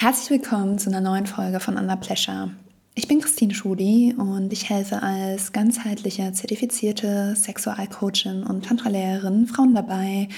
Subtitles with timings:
[0.00, 2.52] Herzlich willkommen zu einer neuen Folge von Under Pleasure.
[2.94, 10.28] Ich bin Christine Schudi und ich helfe als ganzheitliche zertifizierte Sexualcoachin und Tantra-Lehrerin Frauen dabei,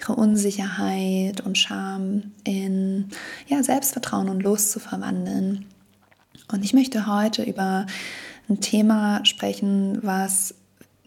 [0.00, 3.10] ihre Unsicherheit und Scham in
[3.48, 5.66] ja, Selbstvertrauen und Lust zu verwandeln.
[6.50, 7.84] Und ich möchte heute über
[8.48, 10.54] ein Thema sprechen, was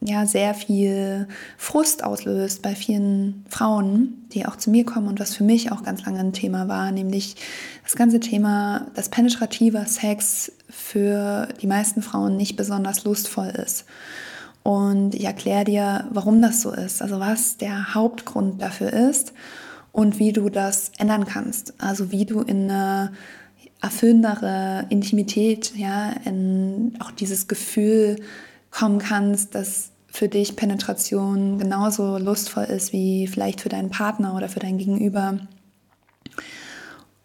[0.01, 1.27] ja sehr viel
[1.57, 5.83] Frust auslöst bei vielen Frauen, die auch zu mir kommen und was für mich auch
[5.83, 7.35] ganz lange ein Thema war, nämlich
[7.83, 13.85] das ganze Thema, dass penetrativer Sex für die meisten Frauen nicht besonders lustvoll ist.
[14.63, 19.33] Und ich erkläre dir, warum das so ist, also was der Hauptgrund dafür ist
[19.91, 21.73] und wie du das ändern kannst.
[21.77, 23.11] Also wie du in eine
[23.81, 28.15] erfüllendere Intimität, ja, in auch dieses Gefühl
[28.75, 34.49] kommen kannst, dass für dich Penetration genauso lustvoll ist wie vielleicht für deinen Partner oder
[34.49, 35.39] für dein Gegenüber.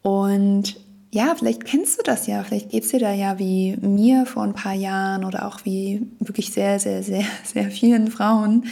[0.02, 0.76] Und
[1.10, 4.44] ja, vielleicht kennst du das ja, vielleicht geht es dir da ja wie mir vor
[4.44, 8.66] ein paar Jahren oder auch wie wirklich sehr, sehr, sehr, sehr vielen Frauen,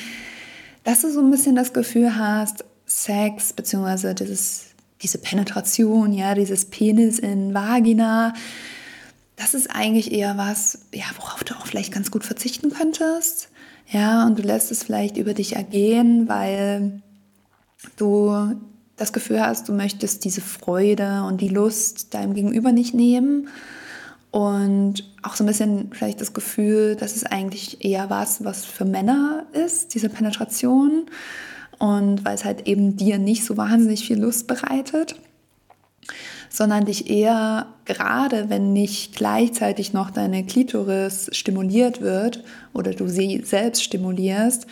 [0.84, 4.14] dass du so ein bisschen das Gefühl hast, Sex bzw.
[5.02, 8.34] diese Penetration, ja, dieses Penis in Vagina,
[9.38, 13.48] das ist eigentlich eher was, ja, worauf du auch vielleicht ganz gut verzichten könntest.
[13.86, 17.00] Ja, und du lässt es vielleicht über dich ergehen, weil
[17.96, 18.56] du
[18.96, 23.48] das Gefühl hast, du möchtest diese Freude und die Lust deinem Gegenüber nicht nehmen.
[24.32, 28.84] Und auch so ein bisschen vielleicht das Gefühl, dass es eigentlich eher was, was für
[28.84, 31.06] Männer ist, diese Penetration.
[31.78, 35.14] Und weil es halt eben dir nicht so wahnsinnig viel Lust bereitet
[36.48, 42.42] sondern dich eher gerade, wenn nicht gleichzeitig noch deine Klitoris stimuliert wird
[42.72, 44.66] oder du sie selbst stimulierst,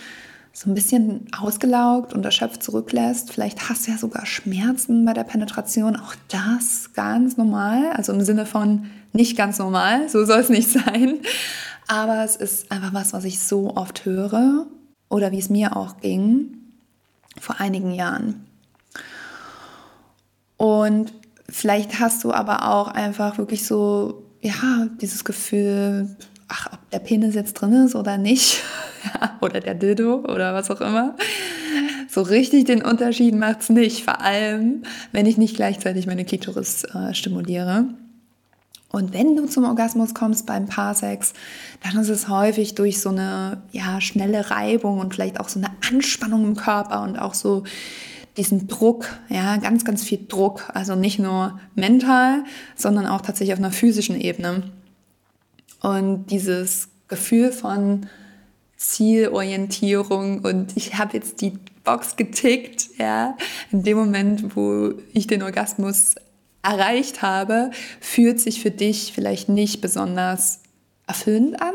[0.53, 3.31] so ein bisschen ausgelaugt und erschöpft zurücklässt.
[3.31, 5.97] Vielleicht hast du ja sogar Schmerzen bei der Penetration.
[5.97, 7.93] Auch das ganz normal.
[7.93, 10.09] Also im Sinne von nicht ganz normal.
[10.09, 11.19] So soll es nicht sein.
[11.89, 14.67] Aber es ist einfach was, was ich so oft höre.
[15.11, 16.57] Oder wie es mir auch ging
[17.39, 18.47] vor einigen Jahren.
[20.57, 21.13] Und
[21.49, 26.17] Vielleicht hast du aber auch einfach wirklich so, ja, dieses Gefühl,
[26.49, 28.63] ach, ob der Penis jetzt drin ist oder nicht,
[29.41, 31.17] oder der Dildo oder was auch immer.
[32.09, 36.85] So richtig den Unterschied macht es nicht, vor allem, wenn ich nicht gleichzeitig meine Klitoris
[36.85, 37.87] äh, stimuliere.
[38.91, 41.35] Und wenn du zum Orgasmus kommst beim Paarsex,
[41.83, 45.71] dann ist es häufig durch so eine ja, schnelle Reibung und vielleicht auch so eine
[45.91, 47.65] Anspannung im Körper und auch so
[48.37, 53.59] diesen Druck, ja, ganz, ganz viel Druck, also nicht nur mental, sondern auch tatsächlich auf
[53.59, 54.71] einer physischen Ebene.
[55.81, 58.07] Und dieses Gefühl von
[58.77, 63.37] Zielorientierung und ich habe jetzt die Box getickt, ja,
[63.71, 66.17] in dem Moment, wo ich den Orgasmus
[66.63, 67.71] erreicht habe,
[68.01, 70.61] fühlt sich für dich vielleicht nicht besonders
[71.07, 71.75] erfüllend an,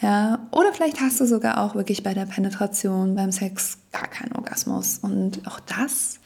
[0.00, 4.32] ja, oder vielleicht hast du sogar auch wirklich bei der Penetration, beim Sex gar keinen
[4.32, 4.98] Orgasmus.
[4.98, 6.20] Und auch das,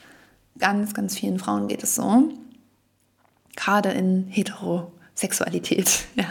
[0.59, 2.31] ganz, ganz vielen Frauen geht es so.
[3.57, 6.31] Gerade in Heterosexualität, ja.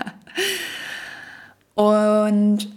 [1.76, 2.68] Und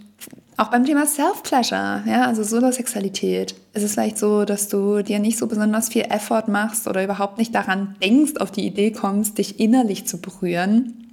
[0.55, 5.37] auch beim Thema Self-Pleasure, ja, also Solosexualität, ist es vielleicht so, dass du dir nicht
[5.37, 9.59] so besonders viel Effort machst oder überhaupt nicht daran denkst, auf die Idee kommst, dich
[9.59, 11.11] innerlich zu berühren,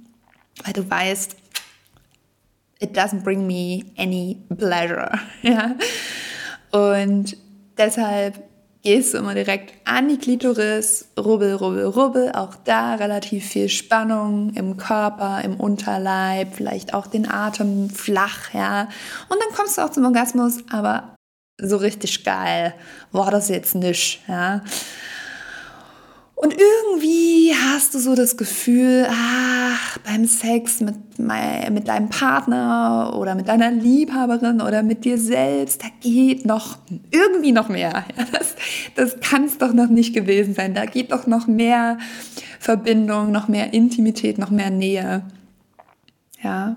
[0.63, 1.35] weil du weißt,
[2.81, 5.19] it doesn't bring me any pleasure.
[5.41, 5.75] Ja?
[6.71, 7.37] Und
[7.77, 8.43] deshalb
[8.83, 14.53] gehst du immer direkt an die Klitoris, rubbel, rubbel, rubbel, auch da relativ viel Spannung
[14.53, 18.87] im Körper, im Unterleib, vielleicht auch den Atem flach, ja.
[19.29, 21.15] Und dann kommst du auch zum Orgasmus, aber
[21.61, 22.73] so richtig geil
[23.11, 24.63] war das jetzt nicht, ja.
[26.41, 33.35] Und irgendwie hast du so das Gefühl, ach, beim Sex mit, mit deinem Partner oder
[33.35, 36.79] mit deiner Liebhaberin oder mit dir selbst, da geht noch
[37.11, 38.05] irgendwie noch mehr.
[38.31, 38.55] Das,
[38.95, 40.73] das kann es doch noch nicht gewesen sein.
[40.73, 41.99] Da geht doch noch mehr
[42.59, 45.21] Verbindung, noch mehr Intimität, noch mehr Nähe.
[46.41, 46.75] Ja.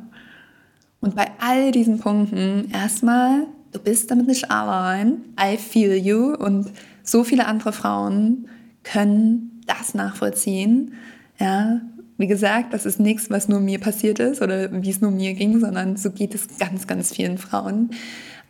[1.01, 5.25] Und bei all diesen Punkten erstmal, du bist damit nicht allein.
[5.41, 6.35] I feel you.
[6.35, 6.71] Und
[7.03, 8.47] so viele andere Frauen
[8.83, 10.95] können das nachvollziehen.
[11.39, 11.81] Ja,
[12.17, 15.35] wie gesagt, das ist nichts, was nur mir passiert ist oder wie es nur mir
[15.35, 17.91] ging, sondern so geht es ganz, ganz vielen Frauen,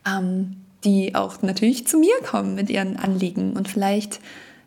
[0.07, 3.55] ähm, die auch natürlich zu mir kommen mit ihren Anliegen.
[3.55, 4.21] Und vielleicht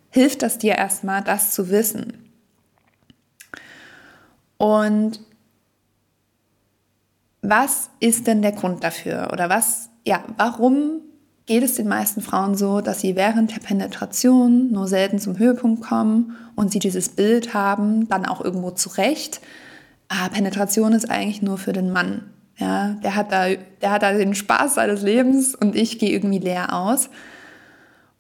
[0.10, 2.14] hilft das dir erstmal, das zu wissen.
[4.58, 5.20] Und
[7.44, 9.30] was ist denn der Grund dafür?
[9.32, 11.02] Oder was, ja, warum
[11.48, 15.82] geht es den meisten Frauen so, dass sie während der Penetration nur selten zum Höhepunkt
[15.82, 19.40] kommen und sie dieses Bild haben, dann auch irgendwo zurecht.
[20.10, 22.30] Ah, Penetration ist eigentlich nur für den Mann.
[22.58, 23.48] Ja, der hat da,
[23.82, 27.10] der hat da den Spaß seines Lebens und ich gehe irgendwie leer aus.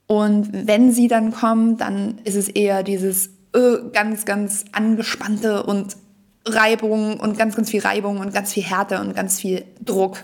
[0.05, 5.97] Und wenn sie dann kommen, dann ist es eher dieses äh, ganz, ganz angespannte und
[6.45, 10.19] Reibung und ganz, ganz viel Reibung und ganz viel Härte und ganz viel Druck.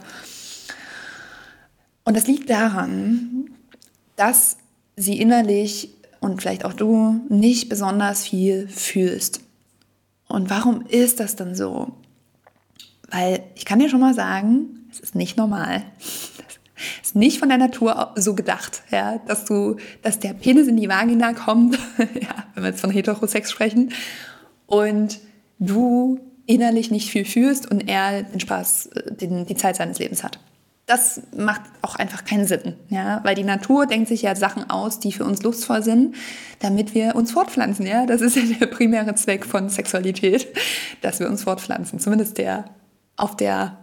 [2.05, 3.49] Und das liegt daran,
[4.15, 4.57] dass
[4.95, 5.89] sie innerlich
[6.19, 9.41] und vielleicht auch du nicht besonders viel fühlst.
[10.27, 11.93] Und warum ist das dann so?
[13.09, 15.83] Weil ich kann dir schon mal sagen, es ist nicht normal.
[17.01, 20.77] Es ist nicht von der Natur so gedacht, ja, dass du, dass der Penis in
[20.77, 23.93] die Vagina kommt, ja, wenn wir jetzt von Heterosex sprechen,
[24.65, 25.19] und
[25.59, 30.23] du innerlich nicht viel fühlst und er den Spaß, äh, den, die Zeit seines Lebens
[30.23, 30.39] hat.
[30.85, 34.99] Das macht auch einfach keinen Sinn, ja, weil die Natur denkt sich ja Sachen aus,
[34.99, 36.15] die für uns lustvoll sind,
[36.59, 38.05] damit wir uns fortpflanzen, ja.
[38.05, 40.47] Das ist ja der primäre Zweck von Sexualität,
[41.01, 42.65] dass wir uns fortpflanzen, zumindest der
[43.15, 43.77] auf der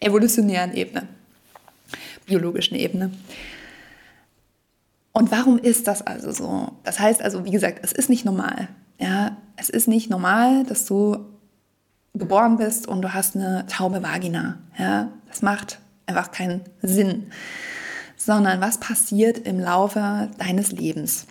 [0.00, 1.06] evolutionären Ebene,
[2.26, 3.12] biologischen Ebene.
[5.12, 6.72] Und warum ist das also so?
[6.82, 8.68] Das heißt also, wie gesagt, es ist nicht normal.
[8.98, 11.18] Ja, es ist nicht normal, dass du
[12.14, 14.58] geboren bist und du hast eine taube Vagina.
[14.76, 17.30] Ja, das macht einfach keinen Sinn.
[18.16, 21.26] Sondern was passiert im Laufe deines Lebens?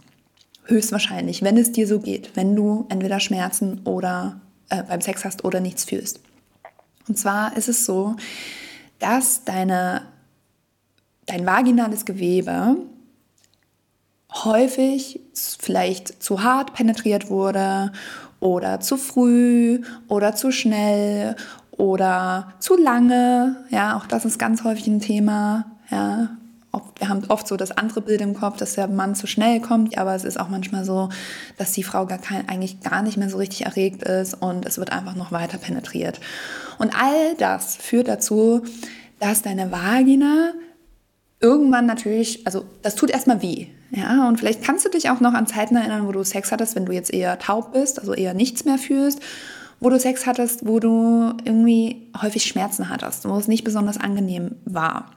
[0.66, 4.40] Höchstwahrscheinlich, wenn es dir so geht, wenn du entweder Schmerzen oder
[4.70, 6.20] äh, beim Sex hast oder nichts fühlst.
[7.08, 8.16] Und zwar ist es so,
[9.00, 10.04] dass deine,
[11.26, 12.78] dein vaginales Gewebe
[14.32, 15.20] häufig
[15.60, 17.92] vielleicht zu hart penetriert wurde
[18.40, 21.36] oder zu früh oder zu schnell
[21.78, 23.58] oder zu lange.
[23.70, 25.66] Ja, auch das ist ganz häufig ein Thema.
[25.90, 26.30] Ja,
[26.98, 29.98] wir haben oft so das andere Bild im Kopf, dass der Mann zu schnell kommt,
[29.98, 31.10] aber es ist auch manchmal so,
[31.58, 34.78] dass die Frau gar kein, eigentlich gar nicht mehr so richtig erregt ist und es
[34.78, 36.20] wird einfach noch weiter penetriert.
[36.80, 38.64] Und all das führt dazu,
[39.20, 40.54] dass deine Vagina
[41.40, 43.68] irgendwann natürlich, also das tut erstmal weh.
[43.92, 46.76] Ja, und vielleicht kannst du dich auch noch an Zeiten erinnern, wo du Sex hattest,
[46.76, 49.20] wenn du jetzt eher taub bist, also eher nichts mehr fühlst,
[49.84, 54.56] wo du Sex hattest, wo du irgendwie häufig Schmerzen hattest, wo es nicht besonders angenehm
[54.64, 55.12] war.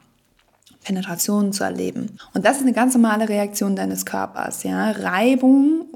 [0.83, 2.19] Penetrationen zu erleben.
[2.35, 4.65] Und das ist eine ganz normale Reaktion deines Körpers.
[4.65, 4.91] Ja?
[4.91, 5.87] Reibung,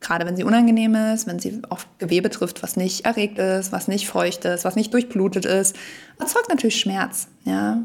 [0.00, 3.88] gerade wenn sie unangenehm ist, wenn sie auf Gewebe trifft, was nicht erregt ist, was
[3.88, 5.74] nicht feucht ist, was nicht durchblutet ist,
[6.18, 7.28] erzeugt natürlich Schmerz.
[7.44, 7.82] Ja?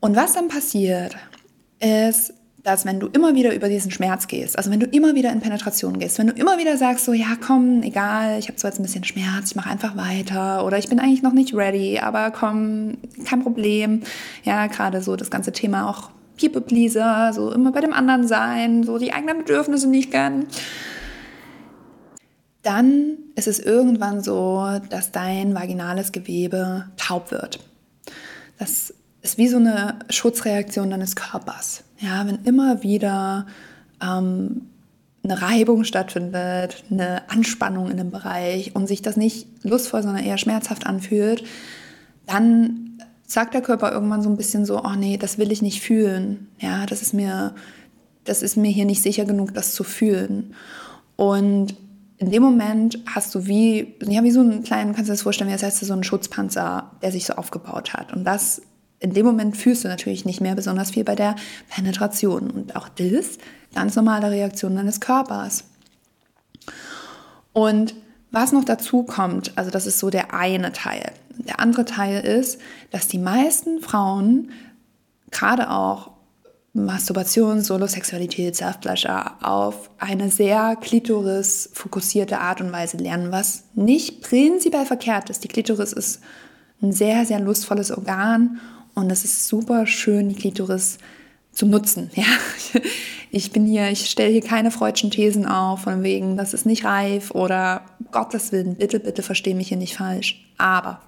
[0.00, 1.16] Und was dann passiert,
[1.80, 2.32] ist,
[2.66, 5.38] dass wenn du immer wieder über diesen Schmerz gehst, also wenn du immer wieder in
[5.38, 8.80] Penetration gehst, wenn du immer wieder sagst, so ja, komm, egal, ich habe zwar jetzt
[8.80, 12.32] ein bisschen Schmerz, ich mache einfach weiter oder ich bin eigentlich noch nicht ready, aber
[12.32, 14.02] komm, kein Problem.
[14.42, 16.10] Ja, gerade so das ganze Thema auch
[16.40, 20.48] People Pleaser, so immer bei dem anderen sein, so die eigenen Bedürfnisse nicht gönnen.
[22.62, 27.60] Dann ist es irgendwann so, dass dein vaginales Gewebe taub wird.
[28.58, 28.92] Das
[29.26, 31.84] ist wie so eine Schutzreaktion deines Körpers.
[31.98, 33.46] Ja, wenn immer wieder
[34.02, 34.62] ähm,
[35.24, 40.38] eine Reibung stattfindet, eine Anspannung in dem Bereich und sich das nicht lustvoll, sondern eher
[40.38, 41.44] schmerzhaft anfühlt,
[42.26, 45.82] dann sagt der Körper irgendwann so ein bisschen so, oh nee, das will ich nicht
[45.82, 46.48] fühlen.
[46.60, 47.54] Ja, das ist mir,
[48.24, 50.54] das ist mir hier nicht sicher genug, das zu fühlen.
[51.16, 51.74] Und
[52.18, 55.22] in dem Moment hast du wie, ja, wie so einen kleinen, kannst du dir das
[55.22, 58.12] vorstellen, wie das heißt, so einen Schutzpanzer, der sich so aufgebaut hat.
[58.12, 58.62] Und das
[59.00, 61.36] in dem Moment fühlst du natürlich nicht mehr besonders viel bei der
[61.68, 62.50] Penetration.
[62.50, 63.38] Und auch das
[63.74, 65.64] ganz normale Reaktion deines Körpers.
[67.52, 67.94] Und
[68.30, 71.12] was noch dazu kommt, also das ist so der eine Teil.
[71.38, 72.60] Der andere Teil ist,
[72.90, 74.50] dass die meisten Frauen
[75.30, 76.10] gerade auch
[76.72, 85.30] Masturbation, Solosexualität, Self-Pleasure auf eine sehr klitoris-fokussierte Art und Weise lernen, was nicht prinzipiell verkehrt
[85.30, 85.42] ist.
[85.44, 86.20] Die Klitoris ist
[86.82, 88.60] ein sehr, sehr lustvolles Organ
[88.96, 90.98] und es ist super schön, die Klitoris
[91.52, 92.10] zu nutzen.
[92.16, 92.24] Ja?
[93.32, 96.84] Ich bin hier, ich stelle hier keine freudschen Thesen auf, von wegen, das ist nicht
[96.84, 100.46] reif oder Gottes Willen, bitte, bitte verstehe mich hier nicht falsch.
[100.56, 101.00] Aber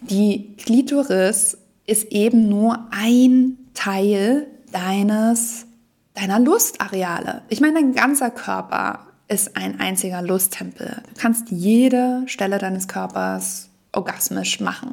[0.00, 5.66] die Klitoris ist eben nur ein Teil deines,
[6.14, 7.42] deiner Lustareale.
[7.48, 11.02] Ich meine, dein ganzer Körper ist ein einziger Lusttempel.
[11.12, 14.92] Du kannst jede Stelle deines Körpers orgasmisch machen.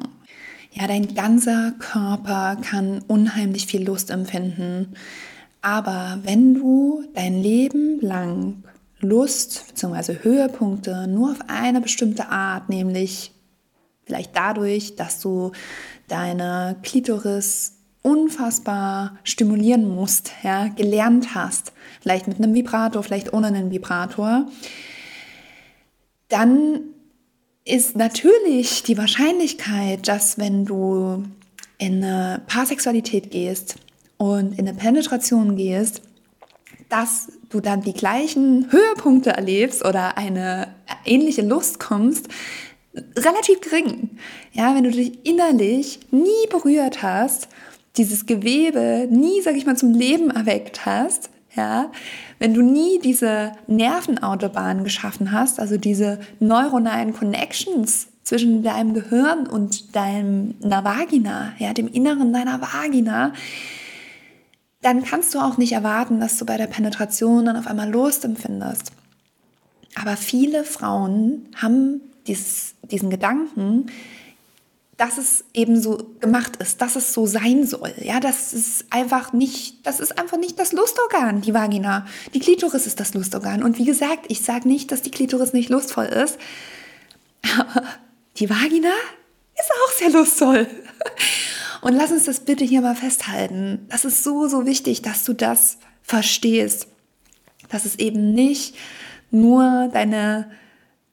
[0.78, 4.92] Ja, dein ganzer Körper kann unheimlich viel Lust empfinden.
[5.62, 8.62] Aber wenn du dein Leben lang
[9.00, 10.18] Lust bzw.
[10.22, 13.32] Höhepunkte nur auf eine bestimmte Art, nämlich
[14.04, 15.52] vielleicht dadurch, dass du
[16.08, 23.70] deine Klitoris unfassbar stimulieren musst, ja, gelernt hast, vielleicht mit einem Vibrator, vielleicht ohne einen
[23.70, 24.46] Vibrator,
[26.28, 26.80] dann
[27.66, 31.24] ist natürlich die Wahrscheinlichkeit, dass wenn du
[31.78, 33.74] in eine Paarsexualität gehst
[34.16, 36.00] und in eine Penetration gehst,
[36.88, 40.68] dass du dann die gleichen Höhepunkte erlebst oder eine
[41.04, 42.28] ähnliche Lust kommst,
[43.16, 44.10] relativ gering.
[44.52, 47.48] Ja, wenn du dich innerlich nie berührt hast,
[47.96, 51.90] dieses Gewebe nie, sag ich mal, zum Leben erweckt hast, ja,
[52.38, 59.94] wenn du nie diese Nervenautobahn geschaffen hast, also diese neuronalen Connections zwischen deinem Gehirn und
[59.94, 63.32] deiner Vagina, ja, dem Inneren deiner Vagina,
[64.82, 68.24] dann kannst du auch nicht erwarten, dass du bei der Penetration dann auf einmal Lust
[68.24, 68.92] empfindest.
[69.94, 73.86] Aber viele Frauen haben dieses, diesen Gedanken,
[74.96, 77.92] dass es eben so gemacht ist, dass es so sein soll.
[78.00, 82.06] Ja, das ist einfach nicht, das ist einfach nicht das Lustorgan, die Vagina.
[82.32, 83.62] Die Klitoris ist das Lustorgan.
[83.62, 86.38] Und wie gesagt, ich sage nicht, dass die Klitoris nicht lustvoll ist,
[87.58, 87.82] aber
[88.38, 88.92] die Vagina
[89.54, 90.66] ist auch sehr lustvoll.
[91.82, 93.86] Und lass uns das bitte hier mal festhalten.
[93.90, 96.88] Das ist so, so wichtig, dass du das verstehst.
[97.68, 98.74] Dass es eben nicht
[99.30, 100.50] nur deine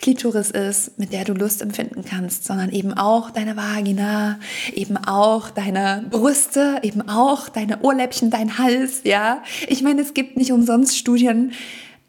[0.04, 4.38] Klitoris ist, mit der du Lust empfinden kannst, sondern eben auch deine Vagina,
[4.74, 9.42] eben auch deine Brüste, eben auch deine Ohrläppchen, dein Hals, ja.
[9.70, 11.54] Ich meine, es gibt nicht umsonst Studien,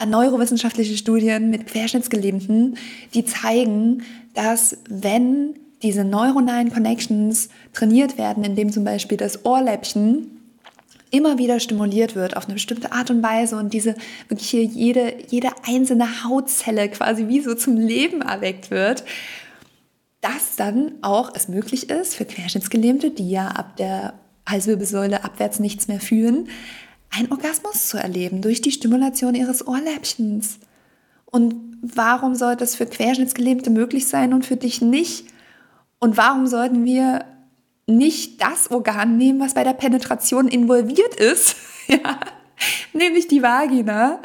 [0.01, 2.79] äh, neurowissenschaftliche Studien mit Querschnittsgelähmten,
[3.15, 4.03] die zeigen,
[4.35, 10.34] dass wenn diese neuronalen Connections trainiert werden, indem zum Beispiel das Ohrläppchen
[11.11, 13.95] immer wieder stimuliert wird auf eine bestimmte Art und Weise und diese
[14.29, 19.05] wirklich hier jede, jede einzelne Hautzelle quasi wie so zum Leben erweckt wird,
[20.21, 24.15] dass dann auch es möglich ist für Querschnittsgelähmte, die ja ab der
[24.49, 26.49] Halswirbelsäule abwärts nichts mehr fühlen,
[27.11, 30.59] einen Orgasmus zu erleben durch die Stimulation ihres Ohrläppchens.
[31.27, 35.27] Und warum sollte es für Querschnittsgelähmte möglich sein und für dich nicht?
[35.99, 37.25] Und warum sollten wir
[37.87, 42.19] nicht das Organ nehmen, was bei der Penetration involviert ist, ja,
[42.93, 44.21] nämlich die Vagina,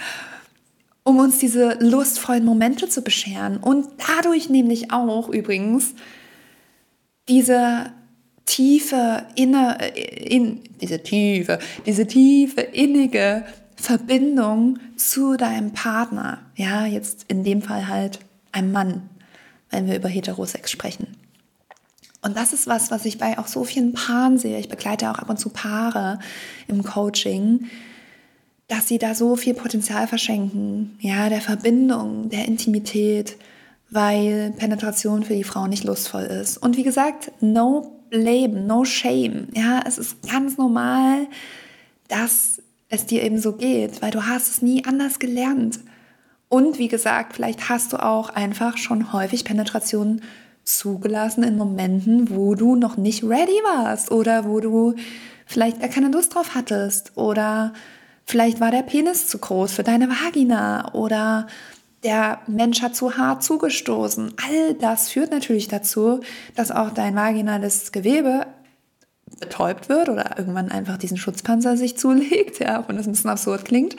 [1.04, 3.58] um uns diese lustvollen Momente zu bescheren.
[3.58, 5.94] Und dadurch nämlich auch übrigens
[7.28, 7.92] diese
[8.46, 16.40] tiefe inner in diese tiefe diese tiefe innige Verbindung zu deinem Partner.
[16.56, 18.20] Ja jetzt in dem Fall halt
[18.52, 19.10] einem Mann
[19.70, 21.19] wenn wir über Heterosex sprechen
[22.22, 24.60] und das ist was, was ich bei auch so vielen Paaren sehe.
[24.60, 26.20] Ich begleite auch ab und zu Paare
[26.68, 27.68] im Coaching,
[28.68, 33.38] dass sie da so viel Potenzial verschenken, ja, der Verbindung, der Intimität,
[33.90, 36.58] weil Penetration für die Frau nicht lustvoll ist.
[36.58, 39.48] Und wie gesagt, no blame, no shame.
[39.54, 41.28] Ja, es ist ganz normal,
[42.08, 45.80] dass es dir eben so geht, weil du hast es nie anders gelernt.
[46.50, 50.22] Und wie gesagt, vielleicht hast du auch einfach schon häufig Penetration
[50.78, 54.96] zugelassen in Momenten, wo du noch nicht ready warst oder wo du
[55.46, 57.74] vielleicht gar keine Lust drauf hattest oder
[58.26, 61.48] vielleicht war der Penis zu groß für deine Vagina oder
[62.04, 64.34] der Mensch hat zu hart zugestoßen.
[64.48, 66.22] All das führt natürlich dazu,
[66.56, 68.46] dass auch dein vaginales Gewebe
[69.40, 73.30] betäubt wird oder irgendwann einfach diesen Schutzpanzer sich zulegt, ja, auch wenn das ein bisschen
[73.30, 73.96] absurd klingt.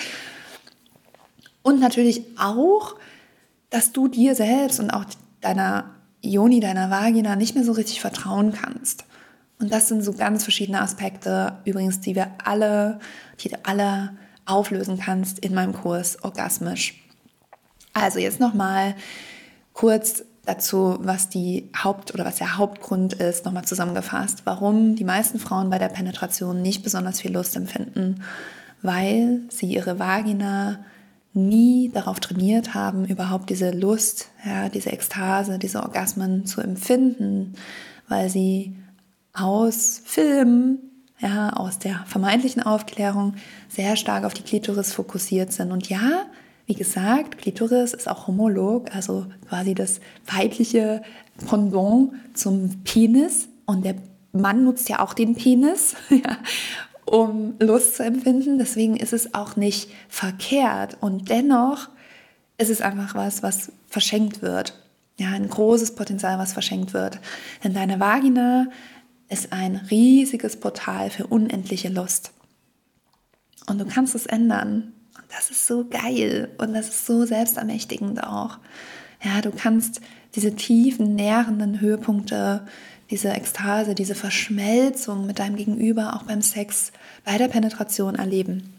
[1.62, 2.96] Und natürlich auch,
[3.68, 5.04] dass du dir selbst und auch
[5.40, 9.04] deiner Joni, deiner Vagina, nicht mehr so richtig vertrauen kannst.
[9.58, 12.98] Und das sind so ganz verschiedene Aspekte, übrigens, die wir alle,
[13.40, 14.14] die du alle
[14.46, 16.94] auflösen kannst in meinem Kurs Orgasmisch.
[17.92, 18.94] Also jetzt nochmal
[19.74, 25.38] kurz dazu, was die Haupt- oder was der Hauptgrund ist, nochmal zusammengefasst, warum die meisten
[25.38, 28.22] Frauen bei der Penetration nicht besonders viel Lust empfinden,
[28.82, 30.84] weil sie ihre Vagina
[31.32, 37.54] nie darauf trainiert haben, überhaupt diese Lust, ja, diese Ekstase, diese Orgasmen zu empfinden,
[38.08, 38.76] weil sie
[39.32, 40.78] aus Filmen,
[41.20, 43.34] ja, aus der vermeintlichen Aufklärung
[43.68, 45.70] sehr stark auf die Klitoris fokussiert sind.
[45.70, 46.24] Und ja,
[46.66, 51.02] wie gesagt, Klitoris ist auch homolog, also quasi das weibliche
[51.48, 53.48] Pendant zum Penis.
[53.66, 53.96] Und der
[54.32, 55.94] Mann nutzt ja auch den Penis.
[56.10, 56.38] Ja
[57.10, 58.58] um Lust zu empfinden.
[58.58, 60.96] Deswegen ist es auch nicht verkehrt.
[61.00, 61.88] Und dennoch
[62.56, 64.80] ist es einfach was, was verschenkt wird.
[65.18, 67.18] Ja, ein großes Potenzial, was verschenkt wird.
[67.64, 68.68] Denn deine Vagina
[69.28, 72.30] ist ein riesiges Portal für unendliche Lust.
[73.66, 74.92] Und du kannst es ändern.
[75.16, 78.58] Und das ist so geil und das ist so selbstermächtigend auch.
[79.22, 80.00] Ja, du kannst
[80.36, 82.66] diese tiefen, nährenden Höhepunkte
[83.10, 86.92] diese Ekstase, diese Verschmelzung mit deinem Gegenüber auch beim Sex,
[87.24, 88.72] bei der Penetration erleben.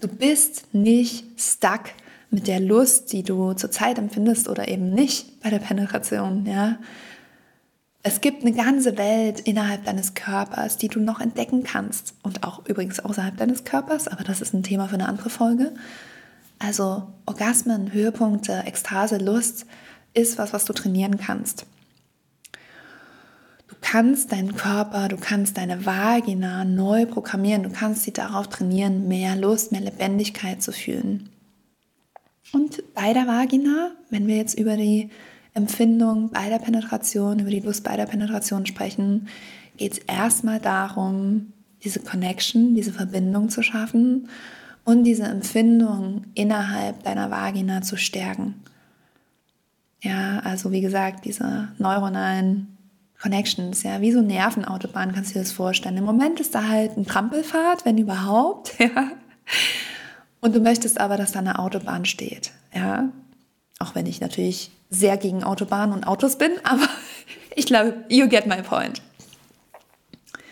[0.00, 1.84] Du bist nicht stuck
[2.30, 6.78] mit der Lust, die du zurzeit empfindest oder eben nicht bei der Penetration, ja.
[8.06, 12.66] Es gibt eine ganze Welt innerhalb deines Körpers, die du noch entdecken kannst und auch
[12.66, 15.72] übrigens außerhalb deines Körpers, aber das ist ein Thema für eine andere Folge.
[16.58, 19.64] Also Orgasmen, Höhepunkte, Ekstase, Lust
[20.12, 21.64] ist was, was du trainieren kannst.
[23.84, 29.08] Du kannst deinen Körper, du kannst deine Vagina neu programmieren, du kannst sie darauf trainieren,
[29.08, 31.28] mehr Lust, mehr Lebendigkeit zu fühlen.
[32.52, 35.10] Und bei der Vagina, wenn wir jetzt über die
[35.52, 39.28] Empfindung bei der Penetration, über die Lust bei der Penetration sprechen,
[39.76, 41.52] geht es erstmal darum,
[41.84, 44.28] diese Connection, diese Verbindung zu schaffen
[44.84, 48.54] und diese Empfindung innerhalb deiner Vagina zu stärken.
[50.00, 52.73] Ja, also wie gesagt, diese neuronalen
[53.24, 55.96] Connections, ja, wie so Nervenautobahn kannst du dir das vorstellen.
[55.96, 59.12] Im Moment ist da halt ein Trampelfahrt, wenn überhaupt, ja.
[60.40, 63.08] Und du möchtest aber, dass da eine Autobahn steht, ja.
[63.78, 66.86] Auch wenn ich natürlich sehr gegen Autobahnen und Autos bin, aber
[67.56, 69.00] ich glaube, you get my point.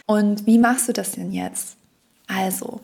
[0.07, 1.77] Und wie machst du das denn jetzt?
[2.27, 2.81] Also,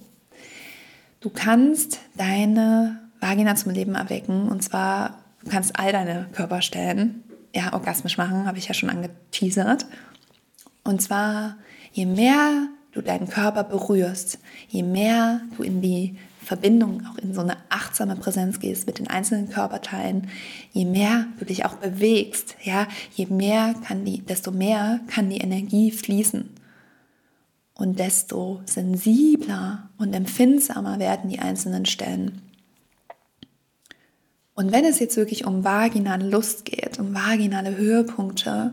[1.20, 7.24] du kannst deine Vagina zum Leben erwecken und zwar, du kannst all deine Körperstellen
[7.54, 9.86] ja, orgasmisch machen, habe ich ja schon angeteasert.
[10.84, 11.56] Und zwar,
[11.92, 14.38] je mehr du deinen Körper berührst,
[14.68, 19.08] je mehr du in die Verbindung, auch in so eine achtsame Präsenz gehst mit den
[19.08, 20.28] einzelnen Körperteilen,
[20.72, 25.38] je mehr du dich auch bewegst, ja, je mehr kann die, desto mehr kann die
[25.38, 26.48] Energie fließen.
[27.74, 32.42] Und desto sensibler und empfindsamer werden die einzelnen Stellen.
[34.58, 38.72] Und wenn es jetzt wirklich um vaginale Lust geht, um vaginale Höhepunkte,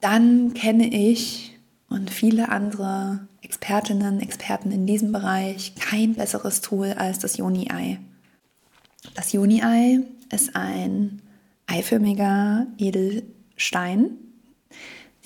[0.00, 1.58] dann kenne ich
[1.90, 7.98] und viele andere Expertinnen, Experten in diesem Bereich kein besseres Tool als das Joni-Ei.
[9.14, 11.20] Das Joni-Ei ist ein
[11.66, 14.12] eiförmiger Edelstein,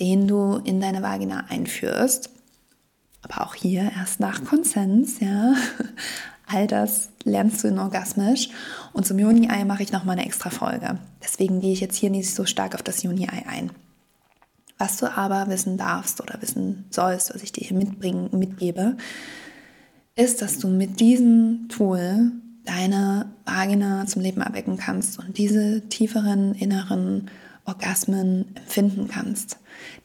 [0.01, 2.29] den du in deine Vagina einführst.
[3.21, 5.53] Aber auch hier erst nach Konsens, ja.
[6.47, 8.49] All das lernst du in Orgasmisch.
[8.93, 10.97] Und zum Juni-Ei mache ich nochmal eine extra Folge.
[11.21, 13.71] Deswegen gehe ich jetzt hier nicht so stark auf das Juni-Ei ein.
[14.77, 18.95] Was du aber wissen darfst oder wissen sollst, was ich dir hier mitbringen, mitgebe,
[20.15, 22.31] ist, dass du mit diesem Tool
[22.63, 27.29] deine Vagina zum Leben erwecken kannst und diese tieferen inneren
[27.65, 29.57] Orgasmen empfinden kannst.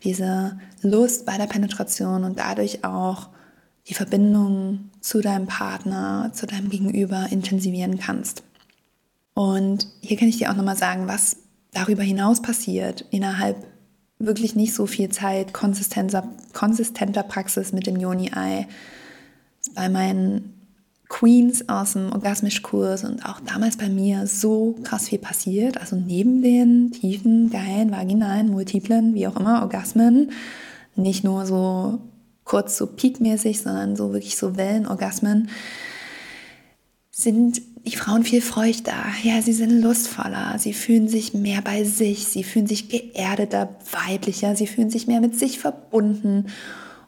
[0.02, 3.28] Diese Lust bei der Penetration und dadurch auch
[3.88, 8.42] die Verbindung zu deinem Partner, zu deinem Gegenüber intensivieren kannst.
[9.34, 11.38] Und hier kann ich dir auch nochmal sagen, was
[11.72, 13.66] darüber hinaus passiert innerhalb
[14.18, 18.68] wirklich nicht so viel Zeit konsistenter, konsistenter Praxis mit dem Yoni-Ei.
[19.74, 20.54] Bei meinen
[21.08, 25.78] Queens aus dem Orgasmischkurs und auch damals bei mir so krass viel passiert.
[25.78, 30.30] Also neben den tiefen, geilen, vaginalen, multiplen, wie auch immer, Orgasmen,
[30.94, 32.00] nicht nur so
[32.44, 35.48] kurz so peakmäßig, sondern so wirklich so Wellenorgasmen,
[37.10, 38.94] sind die Frauen viel feuchter.
[39.22, 44.56] Ja, sie sind lustvoller, sie fühlen sich mehr bei sich, sie fühlen sich geerdeter, weiblicher,
[44.56, 46.46] sie fühlen sich mehr mit sich verbunden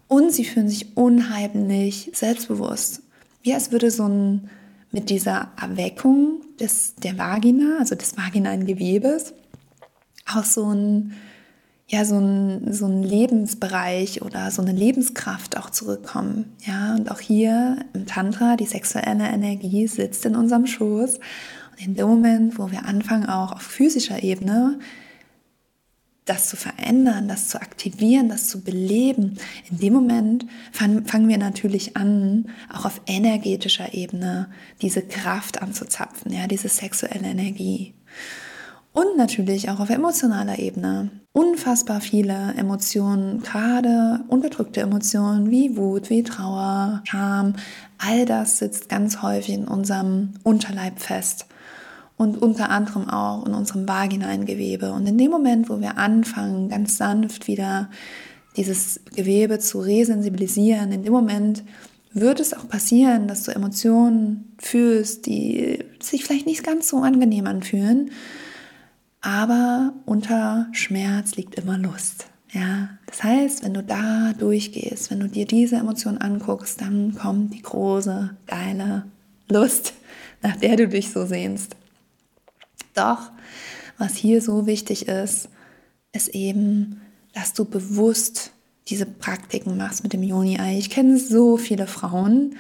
[0.09, 3.03] und sie fühlen sich unheimlich selbstbewusst.
[3.43, 4.51] Wie als würde so ein
[4.91, 9.35] mit dieser Erweckung des, der Vagina, also des vaginalen Gewebes,
[10.33, 11.15] auch so ein
[11.87, 16.55] ja, so ein, so ein Lebensbereich oder so eine Lebenskraft auch zurückkommen.
[16.67, 21.17] Ja, und auch hier im Tantra, die sexuelle Energie sitzt in unserem Schoß.
[21.17, 24.79] Und in dem Moment, wo wir anfangen, auch auf physischer Ebene
[26.25, 29.39] das zu verändern, das zu aktivieren, das zu beleben,
[29.71, 34.49] in dem Moment fangen wir natürlich an, auch auf energetischer Ebene
[34.81, 37.93] diese Kraft anzuzapfen, ja, diese sexuelle Energie.
[38.95, 41.11] Und natürlich auch auf emotionaler Ebene.
[41.33, 47.55] Unfassbar viele Emotionen, gerade unterdrückte Emotionen wie Wut, wie Trauer, Scham,
[47.99, 51.47] all das sitzt ganz häufig in unserem Unterleib fest
[52.17, 54.93] und unter anderem auch in unserem vaginalen Gewebe.
[54.93, 57.91] Und in dem Moment, wo wir anfangen, ganz sanft wieder
[58.57, 61.65] dieses Gewebe zu resensibilisieren, in dem Moment
[62.13, 67.49] wird es auch passieren, dass du Emotionen fühlst, die sich vielleicht nicht ganz so angenehm
[67.49, 68.13] anfühlen.
[69.25, 72.27] Aber unter Schmerz liegt immer Lust.
[72.53, 77.55] Ja, das heißt, wenn du da durchgehst, wenn du dir diese Emotion anguckst, dann kommt
[77.55, 79.07] die große, geile
[79.49, 79.95] Lust,
[80.43, 81.75] nach der du dich so sehnst.
[82.93, 83.31] Doch,
[83.97, 85.49] was hier so wichtig ist,
[86.13, 87.01] ist eben,
[87.33, 88.53] dass du bewusst
[88.89, 90.77] diese Praktiken machst mit dem Joni-Ei.
[90.77, 92.57] Ich kenne so viele Frauen,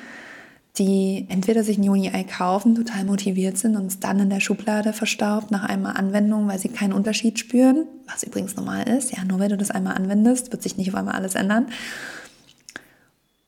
[0.79, 4.93] die entweder sich ein Juni-Ei kaufen, total motiviert sind und es dann in der Schublade
[4.93, 9.13] verstaubt nach einmal Anwendung, weil sie keinen Unterschied spüren, was übrigens normal ist.
[9.13, 11.67] Ja, nur wenn du das einmal anwendest, wird sich nicht auf einmal alles ändern.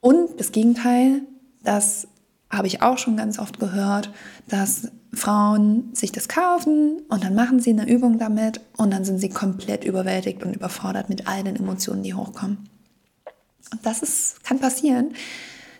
[0.01, 1.23] Und das Gegenteil,
[1.65, 2.07] das
[2.49, 4.12] habe ich auch schon ganz oft gehört,
[4.47, 9.19] dass Frauen sich das kaufen und dann machen sie eine Übung damit und dann sind
[9.19, 12.69] sie komplett überwältigt und überfordert mit all den Emotionen, die hochkommen.
[13.73, 15.15] Und das ist, kann passieren.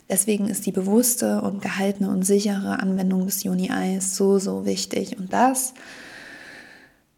[0.09, 5.19] Deswegen ist die bewusste und gehaltene und sichere Anwendung des Juni-Eis so, so wichtig.
[5.19, 5.75] Und das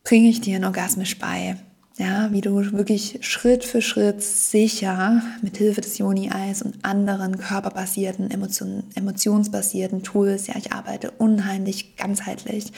[0.04, 1.56] bringe ich dir in orgasmisch bei.
[1.98, 8.30] Ja, wie du wirklich Schritt für Schritt sicher mit Hilfe des Joni-Eis und anderen körperbasierten,
[8.30, 12.72] Emotion, emotionsbasierten Tools, ja, ich arbeite unheimlich ganzheitlich,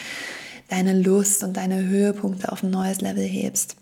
[0.68, 3.76] deine Lust und deine Höhepunkte auf ein neues Level hebst.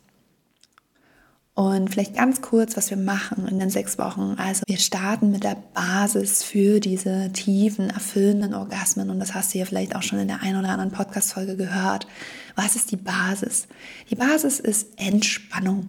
[1.59, 4.37] Und vielleicht ganz kurz, was wir machen in den sechs Wochen.
[4.38, 9.11] Also wir starten mit der Basis für diese tiefen, erfüllenden Orgasmen.
[9.11, 12.07] Und das hast du ja vielleicht auch schon in der einen oder anderen Podcast-Folge gehört.
[12.55, 13.66] Was ist die Basis?
[14.09, 15.88] Die Basis ist Entspannung.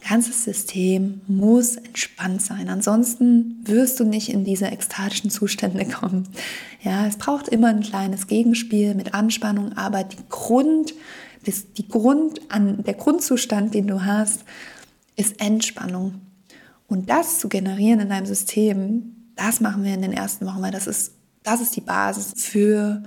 [0.00, 2.70] Ein ganzes System muss entspannt sein.
[2.70, 6.26] Ansonsten wirst du nicht in diese ekstatischen Zustände kommen.
[6.82, 10.94] Ja, es braucht immer ein kleines Gegenspiel mit Anspannung, aber die Grund,
[11.44, 14.46] das, die Grund an, der Grundzustand, den du hast,
[15.22, 16.20] ist Entspannung.
[16.88, 20.72] Und das zu generieren in deinem System, das machen wir in den ersten Wochen, weil
[20.72, 23.02] das ist, das ist die Basis für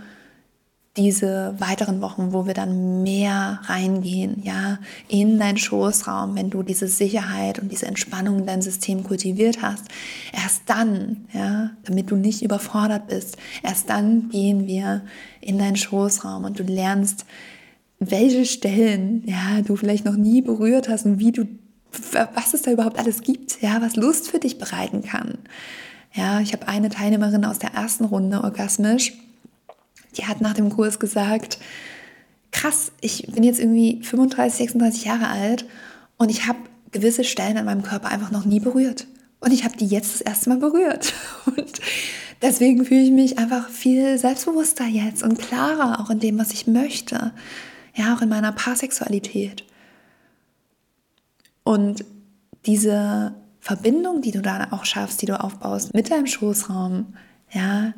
[0.97, 6.87] diese weiteren Wochen, wo wir dann mehr reingehen, ja, in deinen Schoßraum, wenn du diese
[6.87, 9.83] Sicherheit und diese Entspannung in deinem System kultiviert hast,
[10.31, 15.01] erst dann, ja, damit du nicht überfordert bist, erst dann gehen wir
[15.41, 17.25] in deinen Schoßraum und du lernst,
[17.99, 21.45] welche Stellen, ja, du vielleicht noch nie berührt hast und wie du
[22.33, 25.37] was es da überhaupt alles gibt, ja, was Lust für dich bereiten kann.
[26.13, 29.13] Ja, ich habe eine Teilnehmerin aus der ersten Runde orgasmisch,
[30.17, 31.57] die hat nach dem Kurs gesagt,
[32.51, 35.65] krass, ich bin jetzt irgendwie 35, 36 Jahre alt
[36.17, 36.59] und ich habe
[36.91, 39.07] gewisse Stellen an meinem Körper einfach noch nie berührt.
[39.41, 41.13] Und ich habe die jetzt das erste Mal berührt.
[41.45, 41.79] Und
[42.41, 46.65] deswegen fühle ich mich einfach viel selbstbewusster jetzt und klarer auch in dem, was ich
[46.65, 47.31] möchte.
[47.93, 49.63] Ja, auch in meiner Paarsexualität.
[51.65, 52.05] Und
[52.65, 57.15] diese Verbindung, die du da auch schaffst, die du aufbaust mit deinem Schoßraum,
[57.51, 57.93] ja,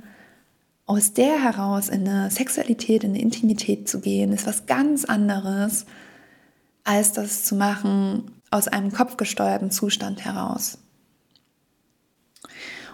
[0.85, 5.85] aus der heraus in eine Sexualität, in eine Intimität zu gehen, ist was ganz anderes,
[6.85, 10.77] als das zu machen aus einem kopfgesteuerten Zustand heraus.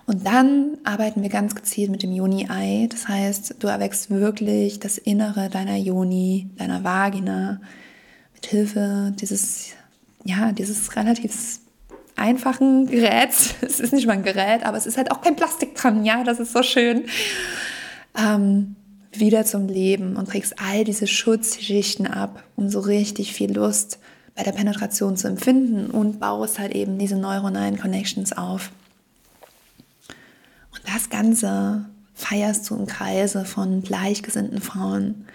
[0.07, 2.87] Und dann arbeiten wir ganz gezielt mit dem Joni-Ei.
[2.89, 7.61] Das heißt, du erwächst wirklich das Innere deiner Joni, deiner Vagina,
[8.33, 9.75] mit Hilfe dieses
[10.23, 11.59] ja, dieses relativ
[12.15, 13.55] einfachen Geräts.
[13.61, 16.05] Es ist nicht mal ein Gerät, aber es ist halt auch kein Plastik dran.
[16.05, 17.05] Ja, das ist so schön.
[18.15, 18.75] Ähm,
[19.11, 23.99] wieder zum Leben und trägst all diese Schutzschichten ab, um so richtig viel Lust
[24.35, 28.71] bei der Penetration zu empfinden und baust halt eben diese neuronalen Connections auf.
[30.71, 35.25] Und das Ganze feierst du im Kreise von gleichgesinnten Frauen,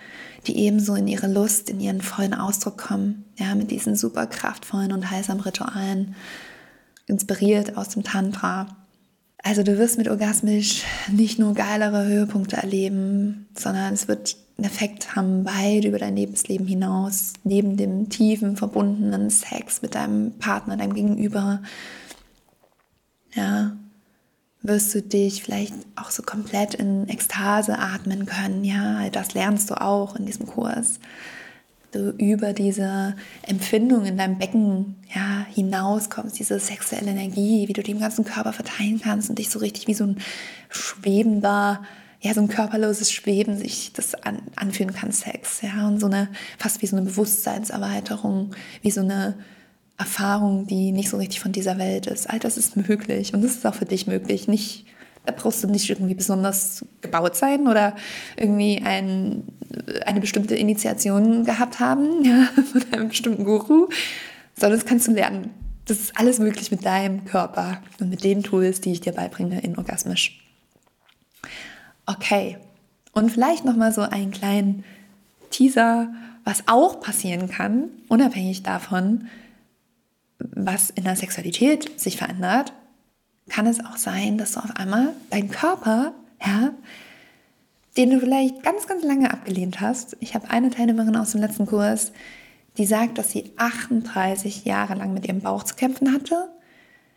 [0.47, 4.93] die ebenso in ihre Lust, in ihren vollen Ausdruck kommen, ja, mit diesen super kraftvollen
[4.93, 6.15] und heilsamen Ritualen,
[7.07, 8.77] inspiriert aus dem Tantra.
[9.43, 15.15] Also du wirst mit Orgasmisch nicht nur geilere Höhepunkte erleben, sondern es wird einen Effekt
[15.15, 20.95] haben weit über dein Lebensleben hinaus, neben dem tiefen, verbundenen Sex mit deinem Partner, deinem
[20.95, 21.63] Gegenüber.
[23.35, 23.77] Ja,
[24.63, 28.65] wirst du dich vielleicht auch so komplett in Ekstase atmen können.
[28.65, 30.99] Ja, das lernst du auch in diesem Kurs.
[31.93, 37.93] Du über diese Empfindung in deinem Becken ja, hinauskommst, diese sexuelle Energie, wie du die
[37.93, 40.19] im ganzen Körper verteilen kannst und dich so richtig wie so ein
[40.69, 41.83] schwebender,
[42.21, 45.63] ja, so ein körperloses Schweben sich das an, anfühlen kann, Sex.
[45.63, 49.37] Ja, und so eine, fast wie so eine Bewusstseinserweiterung, wie so eine
[49.99, 52.31] Erfahrung, die nicht so richtig von dieser Welt ist.
[52.31, 54.47] All das ist möglich und das ist auch für dich möglich.
[54.47, 54.87] Nicht,
[55.27, 57.97] da brauchst du nicht irgendwie besonders gebaut sein oder
[58.37, 59.43] irgendwie ein,
[60.07, 63.89] eine bestimmte Initiation gehabt haben ja, von einem bestimmten Guru,
[64.57, 65.51] sondern das kannst du lernen.
[65.87, 69.61] Das ist alles möglich mit deinem Körper und mit den Tools, die ich dir beibringe
[69.61, 70.39] in Orgasmisch.
[72.07, 72.59] Okay,
[73.13, 74.85] und vielleicht nochmal so einen kleinen
[75.51, 76.13] Teaser,
[76.45, 79.27] was auch passieren kann, unabhängig davon,
[80.39, 82.73] was in der Sexualität sich verändert,
[83.49, 86.13] kann es auch sein, dass du auf einmal deinen Körper,
[86.45, 86.71] ja,
[87.97, 90.17] den du vielleicht ganz, ganz lange abgelehnt hast.
[90.21, 92.13] Ich habe eine Teilnehmerin aus dem letzten Kurs,
[92.77, 96.49] die sagt, dass sie 38 Jahre lang mit ihrem Bauch zu kämpfen hatte.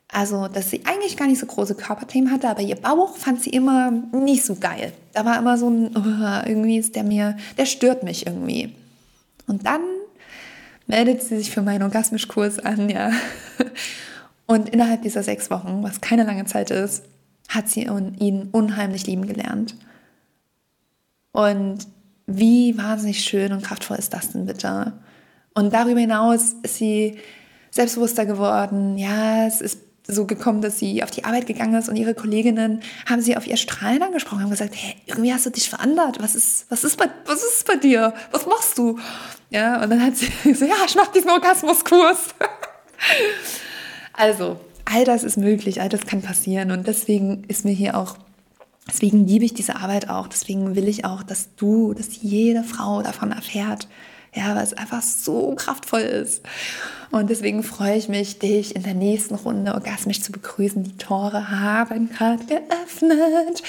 [0.07, 3.51] Also, dass sie eigentlich gar nicht so große Körperthemen hatte, aber ihr Bauch fand sie
[3.51, 4.91] immer nicht so geil.
[5.13, 8.75] Da war immer so ein, oh, irgendwie ist der mir, der stört mich irgendwie.
[9.47, 9.81] Und dann
[10.91, 13.11] meldet sie sich für meinen Orgasmischkurs an, ja.
[14.45, 17.05] Und innerhalb dieser sechs Wochen, was keine lange Zeit ist,
[17.47, 19.75] hat sie ihn unheimlich lieben gelernt.
[21.31, 21.87] Und
[22.27, 24.91] wie wahnsinnig schön und kraftvoll ist das denn bitte?
[25.53, 27.17] Und darüber hinaus ist sie
[27.71, 28.97] selbstbewusster geworden.
[28.97, 29.79] Ja, es ist
[30.11, 33.47] so gekommen, dass sie auf die Arbeit gegangen ist und ihre Kolleginnen haben sie auf
[33.47, 36.17] ihr Strahlen angesprochen, haben gesagt, hey, irgendwie hast du dich verändert.
[36.21, 38.13] Was ist, was ist bei, was ist bei dir?
[38.31, 38.99] Was machst du?
[39.49, 42.29] Ja, und dann hat sie gesagt, ja, ich mache diesen Orgasmuskurs.
[44.13, 48.17] also, all das ist möglich, all das kann passieren und deswegen ist mir hier auch
[48.87, 50.27] Deswegen liebe ich diese Arbeit auch.
[50.27, 53.87] Deswegen will ich auch, dass du, dass jede Frau davon erfährt.
[54.33, 56.41] Ja, weil es einfach so kraftvoll ist.
[57.11, 60.83] Und deswegen freue ich mich, dich in der nächsten Runde orgasmisch zu begrüßen.
[60.83, 63.61] Die Tore haben gerade geöffnet.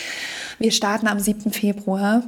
[0.58, 1.50] Wir starten am 7.
[1.52, 2.22] Februar.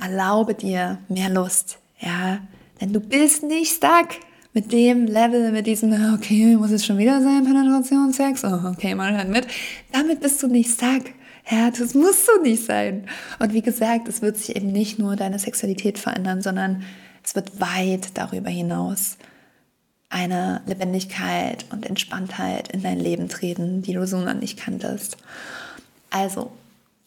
[0.00, 1.78] Erlaube dir mehr Lust.
[2.00, 2.38] Ja,
[2.80, 4.08] denn du bist nicht stuck
[4.54, 8.94] mit dem Level, mit diesem, okay, muss es schon wieder sein, Penetration, Sex, oh, okay,
[8.94, 9.46] mal halt mit.
[9.92, 11.04] Damit bist du nicht stuck.
[11.50, 13.04] Ja, das muss so nicht sein.
[13.38, 16.84] Und wie gesagt, es wird sich eben nicht nur deine Sexualität verändern, sondern
[17.24, 19.16] es wird weit darüber hinaus
[20.12, 25.16] eine Lebendigkeit und Entspanntheit in dein Leben treten, die du so noch nicht kanntest.
[26.10, 26.52] Also,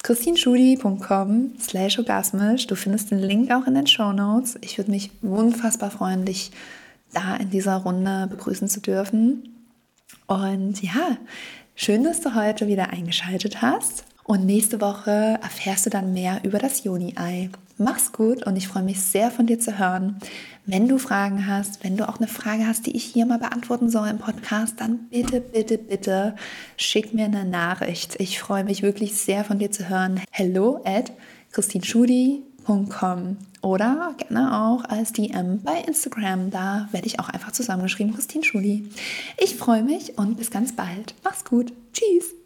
[0.02, 2.66] christinschudi.com slash orgasmisch.
[2.66, 4.58] Du findest den Link auch in den Show Notes.
[4.62, 6.52] Ich würde mich unfassbar freuen, dich
[7.14, 9.68] da in dieser Runde begrüßen zu dürfen.
[10.28, 11.18] Und ja,
[11.76, 14.04] schön, dass du heute wieder eingeschaltet hast.
[14.24, 17.52] Und nächste Woche erfährst du dann mehr über das Juni-Ei.
[17.78, 20.18] Mach's gut und ich freue mich sehr von dir zu hören.
[20.66, 23.90] Wenn du Fragen hast, wenn du auch eine Frage hast, die ich hier mal beantworten
[23.90, 26.36] soll im Podcast, dann bitte, bitte, bitte
[26.78, 28.16] schick mir eine Nachricht.
[28.20, 30.22] Ich freue mich wirklich sehr von dir zu hören.
[30.32, 31.12] Hello at
[31.52, 36.52] christinschudi.com oder gerne auch als DM bei Instagram.
[36.52, 38.90] Da werde ich auch einfach zusammengeschrieben, Christine Schudi.
[39.38, 41.14] Ich freue mich und bis ganz bald.
[41.26, 41.74] Mach's gut.
[41.92, 42.45] Tschüss.